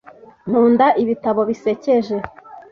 Nkunda 0.47 0.87
ibitabo 1.01 1.41
bisekeje. 1.49 2.15